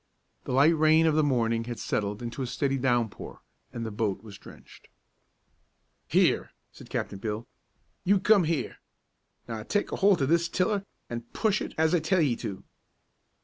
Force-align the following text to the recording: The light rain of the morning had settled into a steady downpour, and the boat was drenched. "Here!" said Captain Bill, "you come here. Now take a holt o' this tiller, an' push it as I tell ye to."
The 0.45 0.51
light 0.51 0.75
rain 0.75 1.05
of 1.05 1.13
the 1.13 1.21
morning 1.21 1.65
had 1.65 1.77
settled 1.77 2.23
into 2.23 2.41
a 2.41 2.47
steady 2.47 2.79
downpour, 2.79 3.43
and 3.71 3.85
the 3.85 3.91
boat 3.91 4.23
was 4.23 4.39
drenched. 4.39 4.87
"Here!" 6.07 6.49
said 6.71 6.89
Captain 6.89 7.19
Bill, 7.19 7.45
"you 8.03 8.19
come 8.19 8.45
here. 8.45 8.77
Now 9.47 9.61
take 9.61 9.91
a 9.91 9.97
holt 9.97 10.19
o' 10.23 10.25
this 10.25 10.49
tiller, 10.49 10.83
an' 11.07 11.21
push 11.33 11.61
it 11.61 11.75
as 11.77 11.93
I 11.93 11.99
tell 11.99 12.19
ye 12.19 12.35
to." 12.37 12.63